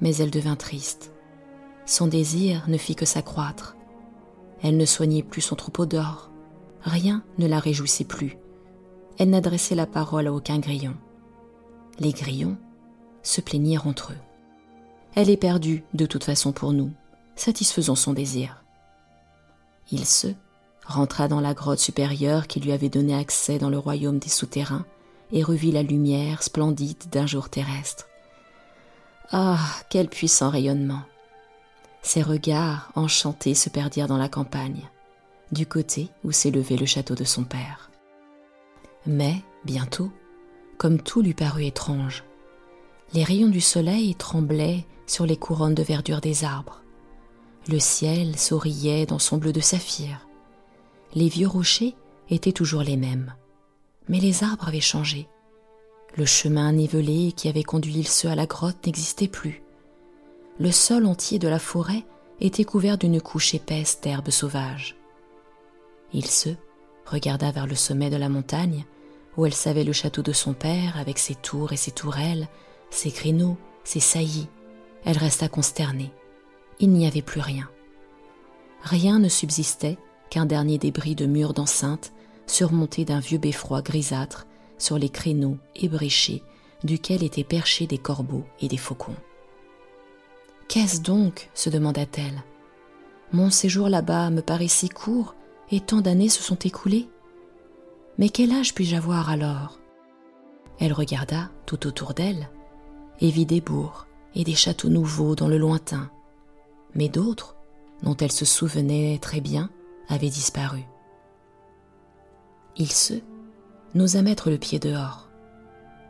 mais 0.00 0.16
elle 0.16 0.30
devint 0.30 0.56
triste. 0.56 1.12
Son 1.86 2.06
désir 2.06 2.64
ne 2.68 2.76
fit 2.76 2.94
que 2.94 3.06
s'accroître. 3.06 3.76
Elle 4.62 4.76
ne 4.76 4.84
soignait 4.84 5.22
plus 5.22 5.40
son 5.40 5.56
troupeau 5.56 5.86
d'or. 5.86 6.31
Rien 6.84 7.22
ne 7.38 7.46
la 7.46 7.58
réjouissait 7.58 8.04
plus. 8.04 8.36
Elle 9.18 9.30
n'adressait 9.30 9.74
la 9.74 9.86
parole 9.86 10.26
à 10.26 10.32
aucun 10.32 10.58
grillon. 10.58 10.94
Les 11.98 12.12
grillons 12.12 12.56
se 13.22 13.40
plaignirent 13.40 13.86
entre 13.86 14.12
eux. 14.12 14.18
Elle 15.14 15.30
est 15.30 15.36
perdue 15.36 15.84
de 15.94 16.06
toute 16.06 16.24
façon 16.24 16.52
pour 16.52 16.72
nous. 16.72 16.90
Satisfaisons 17.36 17.94
son 17.94 18.12
désir. 18.12 18.64
Il 19.90 20.04
se 20.04 20.28
rentra 20.86 21.28
dans 21.28 21.40
la 21.40 21.54
grotte 21.54 21.78
supérieure 21.78 22.46
qui 22.46 22.60
lui 22.60 22.72
avait 22.72 22.88
donné 22.88 23.14
accès 23.14 23.58
dans 23.58 23.70
le 23.70 23.78
royaume 23.78 24.18
des 24.18 24.28
souterrains 24.28 24.84
et 25.30 25.42
revit 25.42 25.72
la 25.72 25.82
lumière 25.82 26.42
splendide 26.42 27.08
d'un 27.10 27.26
jour 27.26 27.48
terrestre. 27.48 28.06
Ah, 29.30 29.58
quel 29.88 30.08
puissant 30.08 30.50
rayonnement 30.50 31.02
ses 32.02 32.22
regards 32.22 32.90
enchantés 32.96 33.54
se 33.54 33.68
perdirent 33.68 34.08
dans 34.08 34.18
la 34.18 34.28
campagne, 34.28 34.90
du 35.52 35.66
côté 35.66 36.08
où 36.24 36.32
s'élevait 36.32 36.76
le 36.76 36.86
château 36.86 37.14
de 37.14 37.24
son 37.24 37.44
père. 37.44 37.90
Mais, 39.06 39.36
bientôt, 39.64 40.10
comme 40.78 41.00
tout 41.00 41.22
lui 41.22 41.34
parut 41.34 41.66
étrange, 41.66 42.24
les 43.14 43.24
rayons 43.24 43.48
du 43.48 43.60
soleil 43.60 44.14
tremblaient 44.14 44.84
sur 45.06 45.26
les 45.26 45.36
couronnes 45.36 45.74
de 45.74 45.82
verdure 45.82 46.20
des 46.20 46.44
arbres, 46.44 46.82
Le 47.68 47.78
ciel 47.78 48.36
souriait 48.36 49.06
dans 49.06 49.20
son 49.20 49.36
bleu 49.36 49.52
de 49.52 49.60
saphir. 49.60 50.26
Les 51.14 51.28
vieux 51.28 51.46
rochers 51.46 51.94
étaient 52.28 52.50
toujours 52.50 52.82
les 52.82 52.96
mêmes, 52.96 53.34
mais 54.08 54.18
les 54.18 54.42
arbres 54.42 54.66
avaient 54.66 54.80
changé. 54.80 55.28
Le 56.16 56.26
chemin 56.26 56.72
nivelé 56.72 57.30
qui 57.30 57.48
avait 57.48 57.62
conduit 57.62 57.98
Ilse 57.98 58.24
à 58.24 58.34
la 58.34 58.46
grotte 58.46 58.84
n'existait 58.84 59.28
plus. 59.28 59.62
Le 60.58 60.72
sol 60.72 61.06
entier 61.06 61.38
de 61.38 61.46
la 61.46 61.60
forêt 61.60 62.04
était 62.40 62.64
couvert 62.64 62.98
d'une 62.98 63.20
couche 63.20 63.54
épaisse 63.54 64.00
d'herbes 64.00 64.30
sauvages. 64.30 64.96
Ilse 66.12 66.48
regarda 67.06 67.50
vers 67.50 67.66
le 67.66 67.74
sommet 67.74 68.10
de 68.10 68.16
la 68.16 68.28
montagne, 68.28 68.84
où 69.36 69.46
elle 69.46 69.54
savait 69.54 69.84
le 69.84 69.92
château 69.92 70.22
de 70.22 70.32
son 70.32 70.52
père 70.52 70.98
avec 70.98 71.18
ses 71.18 71.34
tours 71.34 71.72
et 71.72 71.76
ses 71.76 71.90
tourelles, 71.90 72.48
ses 72.90 73.10
créneaux, 73.10 73.56
ses 73.84 74.00
saillies. 74.00 74.48
Elle 75.04 75.18
resta 75.18 75.48
consternée. 75.48 76.12
Il 76.80 76.90
n'y 76.90 77.06
avait 77.06 77.22
plus 77.22 77.40
rien. 77.40 77.68
Rien 78.82 79.18
ne 79.18 79.28
subsistait 79.28 79.98
qu'un 80.30 80.46
dernier 80.46 80.78
débris 80.78 81.14
de 81.14 81.26
murs 81.26 81.54
d'enceinte 81.54 82.12
surmonté 82.46 83.04
d'un 83.04 83.20
vieux 83.20 83.38
beffroi 83.38 83.82
grisâtre 83.82 84.46
sur 84.78 84.98
les 84.98 85.08
créneaux 85.08 85.58
ébréchés 85.76 86.42
duquel 86.84 87.22
étaient 87.22 87.44
perchés 87.44 87.86
des 87.86 87.98
corbeaux 87.98 88.44
et 88.60 88.68
des 88.68 88.76
faucons. 88.76 89.16
Qu'est-ce 90.68 91.00
donc? 91.00 91.50
se 91.54 91.70
demanda-t-elle. 91.70 92.42
Mon 93.32 93.50
séjour 93.50 93.88
là-bas 93.88 94.30
me 94.30 94.42
paraît 94.42 94.68
si 94.68 94.88
court 94.88 95.34
et 95.72 95.80
tant 95.80 96.02
d'années 96.02 96.28
se 96.28 96.42
sont 96.42 96.58
écoulées. 96.58 97.08
Mais 98.18 98.28
quel 98.28 98.52
âge 98.52 98.74
puis-je 98.74 98.94
avoir 98.94 99.30
alors? 99.30 99.80
Elle 100.78 100.92
regarda 100.92 101.50
tout 101.66 101.86
autour 101.86 102.14
d'elle 102.14 102.48
et 103.20 103.30
vit 103.30 103.46
des 103.46 103.60
bourgs 103.60 104.06
et 104.34 104.44
des 104.44 104.54
châteaux 104.54 104.88
nouveaux 104.88 105.34
dans 105.34 105.48
le 105.48 105.58
lointain. 105.58 106.10
Mais 106.94 107.08
d'autres, 107.08 107.56
dont 108.02 108.16
elle 108.16 108.32
se 108.32 108.44
souvenait 108.44 109.18
très 109.20 109.40
bien, 109.40 109.70
avaient 110.08 110.28
disparu. 110.28 110.82
Il 112.76 112.90
se 112.90 113.14
n'osa 113.94 114.22
mettre 114.22 114.50
le 114.50 114.58
pied 114.58 114.78
dehors. 114.78 115.28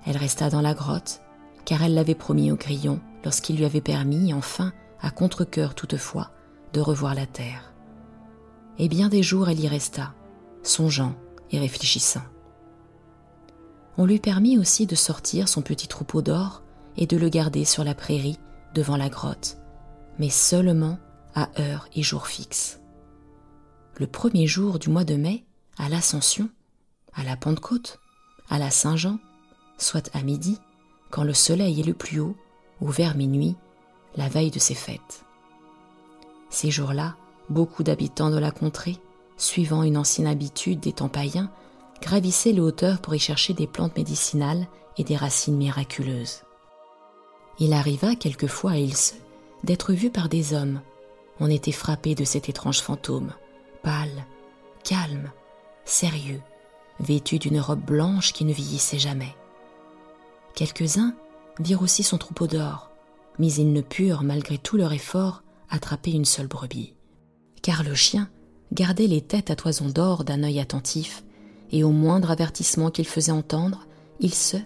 Elle 0.06 0.16
resta 0.16 0.50
dans 0.50 0.60
la 0.60 0.74
grotte, 0.74 1.20
car 1.64 1.82
elle 1.82 1.94
l'avait 1.94 2.14
promis 2.14 2.50
au 2.50 2.56
grillon 2.56 3.00
lorsqu'il 3.24 3.56
lui 3.56 3.64
avait 3.64 3.80
permis, 3.80 4.34
enfin, 4.34 4.72
à 5.00 5.10
contre-coeur 5.10 5.74
toutefois, 5.74 6.30
de 6.72 6.80
revoir 6.80 7.14
la 7.14 7.26
terre. 7.26 7.71
Et 8.78 8.88
bien 8.88 9.08
des 9.08 9.22
jours 9.22 9.48
elle 9.48 9.60
y 9.60 9.68
resta, 9.68 10.14
songeant 10.62 11.14
et 11.50 11.58
réfléchissant. 11.58 12.22
On 13.98 14.06
lui 14.06 14.18
permit 14.18 14.58
aussi 14.58 14.86
de 14.86 14.94
sortir 14.94 15.48
son 15.48 15.62
petit 15.62 15.88
troupeau 15.88 16.22
d'or 16.22 16.62
et 16.96 17.06
de 17.06 17.16
le 17.16 17.28
garder 17.28 17.64
sur 17.64 17.84
la 17.84 17.94
prairie 17.94 18.38
devant 18.74 18.96
la 18.96 19.08
grotte, 19.08 19.58
mais 20.18 20.30
seulement 20.30 20.98
à 21.34 21.48
heure 21.60 21.88
et 21.94 22.02
jour 22.02 22.26
fixe. 22.26 22.80
Le 23.98 24.06
premier 24.06 24.46
jour 24.46 24.78
du 24.78 24.88
mois 24.88 25.04
de 25.04 25.14
mai, 25.14 25.44
à 25.76 25.88
l'Ascension, 25.88 26.48
à 27.14 27.24
la 27.24 27.36
Pentecôte, 27.36 27.98
à 28.48 28.58
la 28.58 28.70
Saint-Jean, 28.70 29.18
soit 29.78 30.10
à 30.14 30.22
midi, 30.22 30.58
quand 31.10 31.24
le 31.24 31.34
soleil 31.34 31.80
est 31.80 31.86
le 31.86 31.94
plus 31.94 32.20
haut, 32.20 32.36
ou 32.80 32.88
vers 32.88 33.16
minuit, 33.16 33.56
la 34.16 34.28
veille 34.28 34.50
de 34.50 34.58
ces 34.58 34.74
fêtes. 34.74 35.24
Ces 36.50 36.70
jours-là, 36.70 37.16
beaucoup 37.48 37.82
d'habitants 37.82 38.30
de 38.30 38.38
la 38.38 38.50
contrée, 38.50 38.98
suivant 39.36 39.82
une 39.82 39.96
ancienne 39.96 40.26
habitude 40.26 40.80
des 40.80 40.92
temps 40.92 41.08
païens, 41.08 41.50
gravissaient 42.00 42.52
les 42.52 42.60
hauteurs 42.60 43.00
pour 43.00 43.14
y 43.14 43.18
chercher 43.18 43.54
des 43.54 43.66
plantes 43.66 43.96
médicinales 43.96 44.66
et 44.96 45.04
des 45.04 45.16
racines 45.16 45.56
miraculeuses. 45.56 46.42
Il 47.58 47.72
arriva 47.72 48.14
quelquefois 48.16 48.72
à 48.72 48.76
Ilse 48.78 49.14
d'être 49.64 49.92
vu 49.92 50.10
par 50.10 50.28
des 50.28 50.54
hommes. 50.54 50.80
On 51.40 51.48
était 51.48 51.72
frappé 51.72 52.14
de 52.14 52.24
cet 52.24 52.48
étrange 52.48 52.80
fantôme, 52.80 53.32
pâle, 53.82 54.26
calme, 54.84 55.30
sérieux, 55.84 56.40
vêtu 57.00 57.38
d'une 57.38 57.60
robe 57.60 57.84
blanche 57.84 58.32
qui 58.32 58.44
ne 58.44 58.52
vieillissait 58.52 58.98
jamais. 58.98 59.34
Quelques-uns 60.54 61.14
virent 61.58 61.82
aussi 61.82 62.02
son 62.02 62.18
troupeau 62.18 62.46
d'or, 62.46 62.90
mais 63.38 63.52
ils 63.52 63.72
ne 63.72 63.80
purent, 63.80 64.22
malgré 64.22 64.58
tout 64.58 64.76
leur 64.76 64.92
effort, 64.92 65.42
attraper 65.70 66.12
une 66.12 66.24
seule 66.24 66.48
brebis. 66.48 66.94
Car 67.62 67.84
le 67.84 67.94
chien 67.94 68.28
gardait 68.72 69.06
les 69.06 69.20
têtes 69.20 69.50
à 69.50 69.56
toison 69.56 69.88
d'or 69.88 70.24
d'un 70.24 70.42
œil 70.42 70.60
attentif, 70.60 71.24
et 71.70 71.84
au 71.84 71.90
moindre 71.90 72.30
avertissement 72.30 72.90
qu'il 72.90 73.06
faisait 73.06 73.32
entendre, 73.32 73.86
il 74.20 74.34
se, 74.34 74.58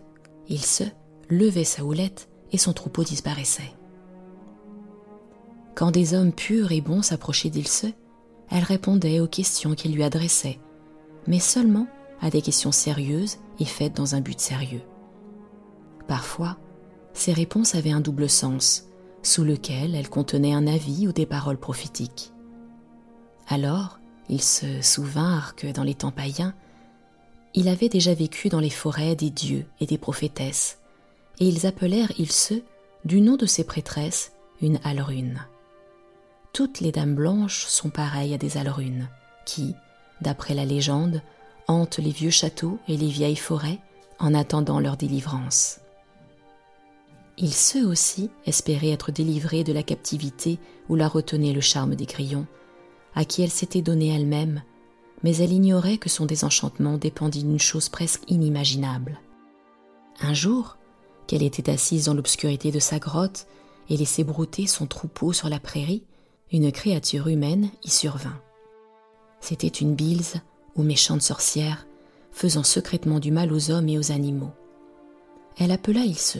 il 0.48 0.64
se, 0.64 0.84
levait 1.28 1.64
sa 1.64 1.84
houlette 1.84 2.28
et 2.52 2.58
son 2.58 2.72
troupeau 2.72 3.04
disparaissait. 3.04 3.74
Quand 5.74 5.90
des 5.90 6.14
hommes 6.14 6.32
purs 6.32 6.72
et 6.72 6.80
bons 6.80 7.02
s'approchaient 7.02 7.50
d'Ilse, 7.50 7.86
elle 8.50 8.64
répondait 8.64 9.20
aux 9.20 9.26
questions 9.26 9.74
qu'ils 9.74 9.94
lui 9.94 10.02
adressaient, 10.02 10.58
mais 11.26 11.40
seulement 11.40 11.86
à 12.20 12.30
des 12.30 12.42
questions 12.42 12.72
sérieuses 12.72 13.36
et 13.60 13.64
faites 13.64 13.94
dans 13.94 14.14
un 14.14 14.20
but 14.20 14.40
sérieux. 14.40 14.82
Parfois, 16.08 16.56
ces 17.12 17.32
réponses 17.32 17.74
avaient 17.74 17.90
un 17.90 18.00
double 18.00 18.28
sens, 18.28 18.86
sous 19.22 19.44
lequel 19.44 19.94
elles 19.94 20.08
contenaient 20.08 20.54
un 20.54 20.66
avis 20.66 21.08
ou 21.08 21.12
des 21.12 21.26
paroles 21.26 21.58
prophétiques. 21.58 22.32
Alors, 23.48 23.98
ils 24.28 24.42
se 24.42 24.82
souvinrent 24.82 25.54
que 25.54 25.68
dans 25.68 25.84
les 25.84 25.94
temps 25.94 26.10
païens, 26.10 26.54
il 27.54 27.68
avait 27.68 27.88
déjà 27.88 28.12
vécu 28.12 28.48
dans 28.48 28.60
les 28.60 28.70
forêts 28.70 29.14
des 29.14 29.30
dieux 29.30 29.66
et 29.80 29.86
des 29.86 29.98
prophétesses, 29.98 30.78
et 31.38 31.48
ils 31.48 31.66
appelèrent 31.66 32.12
Ilse, 32.18 32.54
du 33.04 33.20
nom 33.20 33.36
de 33.36 33.46
ces 33.46 33.64
prêtresses, 33.64 34.32
une 34.60 34.80
alrune. 34.84 35.46
Toutes 36.52 36.80
les 36.80 36.92
dames 36.92 37.14
blanches 37.14 37.66
sont 37.66 37.90
pareilles 37.90 38.34
à 38.34 38.38
des 38.38 38.56
alrunes, 38.56 39.08
qui, 39.44 39.74
d'après 40.20 40.54
la 40.54 40.64
légende, 40.64 41.22
hantent 41.68 41.98
les 41.98 42.10
vieux 42.10 42.30
châteaux 42.30 42.78
et 42.88 42.96
les 42.96 43.08
vieilles 43.08 43.36
forêts 43.36 43.78
en 44.18 44.34
attendant 44.34 44.80
leur 44.80 44.96
délivrance. 44.96 45.80
Ilse 47.38 47.76
aussi 47.86 48.30
espérait 48.46 48.90
être 48.90 49.12
délivrée 49.12 49.62
de 49.62 49.72
la 49.72 49.82
captivité 49.82 50.58
où 50.88 50.94
la 50.94 51.06
retenait 51.06 51.52
le 51.52 51.60
charme 51.60 51.94
des 51.94 52.06
grillons, 52.06 52.46
à 53.16 53.24
qui 53.24 53.42
elle 53.42 53.50
s'était 53.50 53.82
donnée 53.82 54.14
elle-même, 54.14 54.62
mais 55.24 55.36
elle 55.38 55.52
ignorait 55.52 55.98
que 55.98 56.08
son 56.08 56.26
désenchantement 56.26 56.98
dépendit 56.98 57.42
d'une 57.42 57.58
chose 57.58 57.88
presque 57.88 58.22
inimaginable. 58.28 59.18
Un 60.20 60.34
jour, 60.34 60.76
qu'elle 61.26 61.42
était 61.42 61.70
assise 61.70 62.04
dans 62.04 62.14
l'obscurité 62.14 62.70
de 62.70 62.78
sa 62.78 62.98
grotte 62.98 63.46
et 63.88 63.96
laissait 63.96 64.22
brouter 64.22 64.66
son 64.66 64.86
troupeau 64.86 65.32
sur 65.32 65.48
la 65.48 65.58
prairie, 65.58 66.04
une 66.52 66.70
créature 66.70 67.26
humaine 67.26 67.70
y 67.82 67.90
survint. 67.90 68.40
C'était 69.40 69.66
une 69.66 69.94
Bilze 69.94 70.36
ou 70.76 70.82
méchante 70.82 71.22
sorcière, 71.22 71.86
faisant 72.30 72.62
secrètement 72.62 73.18
du 73.18 73.32
mal 73.32 73.52
aux 73.52 73.70
hommes 73.70 73.88
et 73.88 73.98
aux 73.98 74.12
animaux. 74.12 74.52
Elle 75.58 75.72
appela 75.72 76.00
Ilse. 76.00 76.38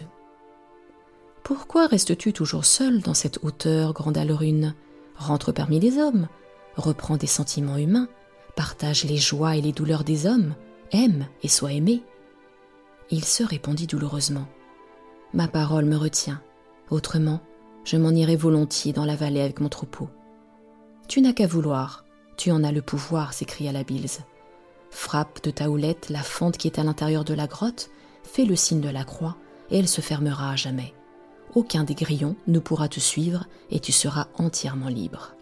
Pourquoi 1.42 1.86
restes-tu 1.86 2.32
toujours 2.32 2.64
seule 2.64 3.00
dans 3.00 3.14
cette 3.14 3.38
hauteur, 3.42 3.94
grande 3.94 4.18
Alrune 4.18 4.74
Rentre 5.16 5.52
parmi 5.52 5.80
les 5.80 5.98
hommes, 5.98 6.28
reprends 6.76 7.16
des 7.16 7.26
sentiments 7.26 7.76
humains, 7.76 8.08
partage 8.54 9.04
les 9.04 9.16
joies 9.16 9.56
et 9.56 9.60
les 9.60 9.72
douleurs 9.72 10.04
des 10.04 10.26
hommes, 10.26 10.54
aime 10.92 11.26
et 11.42 11.48
sois 11.48 11.72
aimé. 11.72 12.02
Il 13.10 13.24
se 13.24 13.42
répondit 13.42 13.86
douloureusement. 13.86 14.46
Ma 15.32 15.48
parole 15.48 15.84
me 15.84 15.96
retient. 15.96 16.40
Autrement, 16.90 17.40
je 17.84 17.96
m'en 17.96 18.10
irai 18.10 18.36
volontiers 18.36 18.92
dans 18.92 19.04
la 19.04 19.16
vallée 19.16 19.40
avec 19.40 19.60
mon 19.60 19.68
troupeau. 19.68 20.08
Tu 21.08 21.20
n'as 21.20 21.32
qu'à 21.32 21.46
vouloir, 21.46 22.04
tu 22.36 22.50
en 22.50 22.64
as 22.64 22.72
le 22.72 22.82
pouvoir, 22.82 23.32
s'écria 23.32 23.72
la 23.72 23.84
Bilze. 23.84 24.20
Frappe 24.90 25.42
de 25.44 25.50
ta 25.50 25.70
houlette 25.70 26.08
la 26.10 26.22
fente 26.22 26.56
qui 26.56 26.68
est 26.68 26.78
à 26.78 26.84
l'intérieur 26.84 27.24
de 27.24 27.34
la 27.34 27.46
grotte, 27.46 27.90
fais 28.22 28.44
le 28.44 28.56
signe 28.56 28.80
de 28.80 28.88
la 28.88 29.04
croix, 29.04 29.36
et 29.70 29.78
elle 29.78 29.88
se 29.88 30.00
fermera 30.00 30.50
à 30.50 30.56
jamais. 30.56 30.94
Aucun 31.54 31.84
des 31.84 31.94
grillons 31.94 32.36
ne 32.46 32.58
pourra 32.58 32.88
te 32.88 33.00
suivre, 33.00 33.46
et 33.70 33.80
tu 33.80 33.92
seras 33.92 34.28
entièrement 34.36 34.88
libre. 34.88 35.35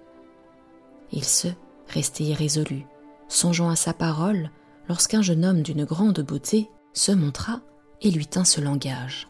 Il 1.14 1.24
se 1.24 1.48
restait 1.88 2.24
irrésolu, 2.24 2.86
songeant 3.28 3.70
à 3.70 3.76
sa 3.76 3.94
parole, 3.94 4.50
lorsqu'un 4.88 5.22
jeune 5.22 5.44
homme 5.44 5.62
d'une 5.62 5.84
grande 5.84 6.20
beauté 6.20 6.68
se 6.92 7.12
montra 7.12 7.60
et 8.02 8.10
lui 8.10 8.26
tint 8.26 8.44
ce 8.44 8.60
langage. 8.60 9.28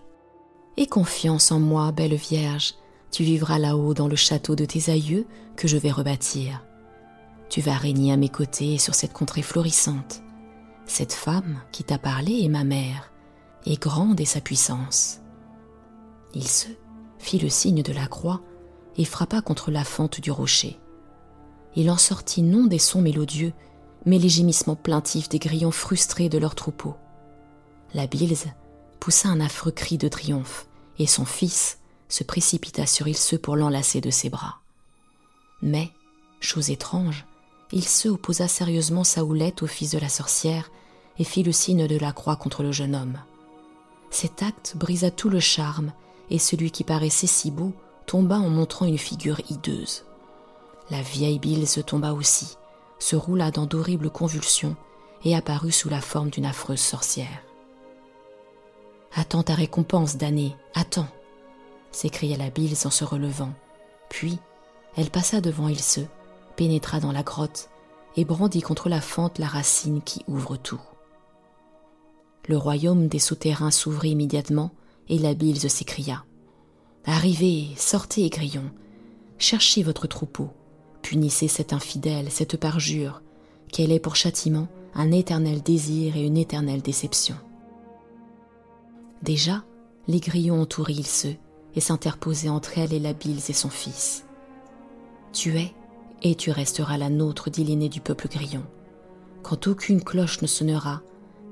Aie 0.78 0.86
confiance 0.86 1.52
en 1.52 1.60
moi, 1.60 1.92
belle 1.92 2.14
Vierge, 2.14 2.74
tu 3.10 3.22
vivras 3.22 3.58
là-haut 3.58 3.92
dans 3.92 4.08
le 4.08 4.16
château 4.16 4.56
de 4.56 4.64
tes 4.64 4.90
aïeux 4.90 5.26
que 5.56 5.68
je 5.68 5.76
vais 5.76 5.90
rebâtir. 5.90 6.64
Tu 7.50 7.60
vas 7.60 7.74
régner 7.74 8.12
à 8.12 8.16
mes 8.16 8.30
côtés 8.30 8.78
sur 8.78 8.94
cette 8.94 9.12
contrée 9.12 9.42
florissante. 9.42 10.22
Cette 10.86 11.12
femme 11.12 11.60
qui 11.70 11.84
t'a 11.84 11.98
parlé 11.98 12.40
est 12.42 12.48
ma 12.48 12.64
mère, 12.64 13.12
et 13.66 13.76
grande 13.76 14.20
est 14.20 14.24
sa 14.24 14.40
puissance. 14.40 15.20
Il 16.32 16.48
se 16.48 16.68
fit 17.18 17.38
le 17.38 17.50
signe 17.50 17.82
de 17.82 17.92
la 17.92 18.06
croix 18.06 18.40
et 18.96 19.04
frappa 19.04 19.42
contre 19.42 19.70
la 19.70 19.84
fente 19.84 20.20
du 20.20 20.30
rocher. 20.30 20.78
Il 21.76 21.90
en 21.90 21.96
sortit 21.96 22.42
non 22.42 22.66
des 22.66 22.78
sons 22.78 23.02
mélodieux, 23.02 23.52
mais 24.06 24.18
les 24.18 24.28
gémissements 24.28 24.76
plaintifs 24.76 25.28
des 25.28 25.38
grillons 25.38 25.70
frustrés 25.70 26.28
de 26.28 26.38
leur 26.38 26.54
troupeau. 26.54 26.94
La 27.94 28.06
Bilze 28.06 28.46
poussa 29.00 29.28
un 29.28 29.40
affreux 29.40 29.72
cri 29.72 29.98
de 29.98 30.08
triomphe, 30.08 30.66
et 30.98 31.06
son 31.06 31.24
fils 31.24 31.78
se 32.08 32.24
précipita 32.24 32.86
sur 32.86 33.08
Ilse 33.08 33.36
pour 33.42 33.56
l'enlacer 33.56 34.00
de 34.00 34.10
ses 34.10 34.30
bras. 34.30 34.60
Mais, 35.62 35.90
chose 36.40 36.70
étrange, 36.70 37.26
il 37.72 37.84
se 37.84 38.08
opposa 38.08 38.46
sérieusement 38.46 39.04
sa 39.04 39.24
houlette 39.24 39.62
au 39.62 39.66
fils 39.66 39.90
de 39.90 39.98
la 39.98 40.08
sorcière 40.08 40.70
et 41.18 41.24
fit 41.24 41.42
le 41.42 41.52
signe 41.52 41.86
de 41.86 41.98
la 41.98 42.12
croix 42.12 42.36
contre 42.36 42.62
le 42.62 42.72
jeune 42.72 42.94
homme. 42.94 43.18
Cet 44.10 44.42
acte 44.42 44.74
brisa 44.76 45.10
tout 45.10 45.28
le 45.28 45.40
charme, 45.40 45.92
et 46.30 46.38
celui 46.38 46.70
qui 46.70 46.84
paraissait 46.84 47.26
si 47.26 47.50
beau 47.50 47.72
tomba 48.06 48.38
en 48.38 48.48
montrant 48.48 48.86
une 48.86 48.98
figure 48.98 49.40
hideuse. 49.50 50.04
La 50.90 51.02
vieille 51.02 51.38
bile 51.38 51.66
se 51.66 51.80
tomba 51.80 52.12
aussi, 52.12 52.56
se 52.98 53.16
roula 53.16 53.50
dans 53.50 53.66
d'horribles 53.66 54.10
convulsions 54.10 54.76
et 55.24 55.34
apparut 55.34 55.72
sous 55.72 55.88
la 55.88 56.00
forme 56.00 56.30
d'une 56.30 56.46
affreuse 56.46 56.80
sorcière. 56.80 57.42
Attends 59.14 59.42
ta 59.42 59.54
récompense, 59.54 60.16
damnée, 60.16 60.54
attends 60.74 61.08
s'écria 61.94 62.36
la 62.36 62.50
bile 62.50 62.74
en 62.84 62.90
se 62.90 63.04
relevant. 63.04 63.52
Puis, 64.10 64.38
elle 64.96 65.10
passa 65.10 65.40
devant 65.40 65.68
Ilse, 65.68 66.00
pénétra 66.56 67.00
dans 67.00 67.12
la 67.12 67.22
grotte 67.22 67.70
et 68.16 68.24
brandit 68.24 68.62
contre 68.62 68.88
la 68.88 69.00
fente 69.00 69.38
la 69.38 69.46
racine 69.46 70.02
qui 70.02 70.24
ouvre 70.28 70.56
tout. 70.56 70.80
Le 72.46 72.56
royaume 72.56 73.08
des 73.08 73.18
souterrains 73.18 73.70
s'ouvrit 73.70 74.10
immédiatement 74.10 74.72
et 75.08 75.18
la 75.18 75.34
bile 75.34 75.58
s'écria. 75.70 76.24
Arrivez, 77.06 77.68
sortez, 77.76 78.28
grillons, 78.28 78.70
cherchez 79.38 79.82
votre 79.82 80.06
troupeau, 80.06 80.50
punissez 81.04 81.48
cette 81.48 81.74
infidèle, 81.74 82.30
cette 82.30 82.56
parjure, 82.56 83.22
qu'elle 83.70 83.92
est 83.92 84.00
pour 84.00 84.16
châtiment 84.16 84.68
un 84.94 85.12
éternel 85.12 85.62
désir 85.62 86.16
et 86.16 86.24
une 86.24 86.38
éternelle 86.38 86.80
déception. 86.80 87.36
Déjà, 89.22 89.64
les 90.08 90.20
grillons 90.20 90.62
entouraient 90.62 90.94
Ilse 90.94 91.26
et 91.74 91.80
s'interposaient 91.80 92.48
entre 92.48 92.78
elle 92.78 92.94
et 92.94 92.98
la 92.98 93.12
Bile 93.12 93.40
et 93.48 93.52
son 93.52 93.68
fils. 93.68 94.24
Tu 95.32 95.58
es 95.58 95.74
et 96.22 96.36
tu 96.36 96.50
resteras 96.50 96.96
la 96.96 97.10
nôtre, 97.10 97.50
dit 97.50 97.64
du 97.88 98.00
peuple 98.00 98.28
grillon. 98.28 98.64
Quand 99.42 99.66
aucune 99.66 100.02
cloche 100.02 100.40
ne 100.40 100.46
sonnera, 100.46 101.02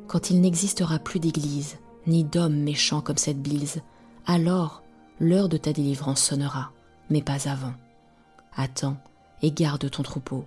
quand 0.09 0.31
il 0.31 0.41
n'existera 0.41 0.99
plus 0.99 1.21
d'église, 1.21 1.77
ni 2.07 2.25
d'hommes 2.25 2.59
méchants 2.59 3.03
comme 3.03 3.19
cette 3.19 3.43
Bilze, 3.43 3.83
alors 4.25 4.83
l'heure 5.21 5.51
de 5.51 5.59
ta 5.59 5.75
délivrance 5.75 6.23
sonnera, 6.23 6.73
mais 7.11 7.21
pas 7.21 7.49
avant. 7.49 7.75
Attends 8.57 8.97
et 9.43 9.51
garde 9.51 9.91
ton 9.91 10.03
troupeau. 10.03 10.45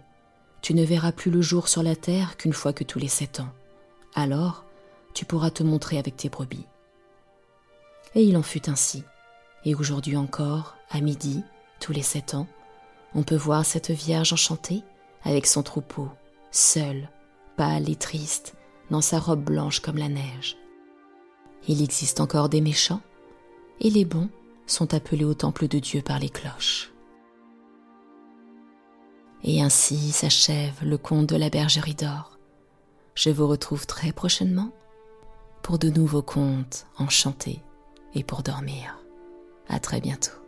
Tu 0.62 0.74
ne 0.74 0.84
verras 0.84 1.12
plus 1.12 1.32
le 1.32 1.42
jour 1.42 1.68
sur 1.68 1.84
la 1.84 1.96
terre 1.96 2.38
qu'une 2.38 2.54
fois 2.54 2.74
que 2.74 2.84
tous 2.84 3.00
les 3.00 3.08
sept 3.08 3.40
ans. 3.40 3.50
Alors, 4.16 4.64
tu 5.14 5.26
pourras 5.26 5.52
te 5.52 5.64
montrer 5.64 5.98
avec 5.98 6.18
tes 6.18 6.30
brebis. 6.30 6.66
Et 8.16 8.24
il 8.24 8.38
en 8.38 8.44
fut 8.44 8.70
ainsi. 8.70 9.04
Et 9.64 9.76
aujourd'hui 9.76 10.18
encore, 10.18 10.76
à 10.90 11.02
midi, 11.02 11.44
tous 11.80 11.92
les 11.92 12.02
sept 12.02 12.34
ans, 12.34 12.48
on 13.14 13.24
peut 13.24 13.36
voir 13.36 13.66
cette 13.66 13.92
Vierge 13.92 14.34
enchantée 14.34 14.84
avec 15.24 15.46
son 15.48 15.64
troupeau, 15.64 16.10
seule, 16.52 17.10
pâle 17.58 17.90
et 17.90 17.96
triste, 17.96 18.56
dans 18.90 19.02
sa 19.02 19.20
robe 19.20 19.44
blanche 19.44 19.80
comme 19.80 19.98
la 19.98 20.10
neige. 20.10 20.58
Il 21.68 21.82
existe 21.82 22.20
encore 22.20 22.50
des 22.50 22.62
méchants, 22.62 23.02
et 23.80 23.90
les 23.90 24.06
bons 24.06 24.30
sont 24.68 24.94
appelés 24.94 25.26
au 25.26 25.34
temple 25.34 25.68
de 25.68 25.80
Dieu 25.80 26.02
par 26.02 26.20
les 26.20 26.30
cloches. 26.30 26.92
Et 29.48 29.62
ainsi 29.62 30.12
s'achève 30.12 30.74
le 30.84 30.98
conte 30.98 31.28
de 31.28 31.36
la 31.36 31.52
bergerie 31.52 31.94
d'or. 31.94 32.40
Je 33.14 33.30
vous 33.30 33.48
retrouve 33.48 33.86
très 33.86 34.12
prochainement 34.12 34.72
pour 35.62 35.78
de 35.78 35.90
nouveaux 35.90 36.24
contes 36.24 36.88
enchantés 36.98 37.62
et 38.16 38.24
pour 38.24 38.42
dormir. 38.42 38.98
À 39.70 39.80
très 39.80 40.02
bientôt. 40.02 40.45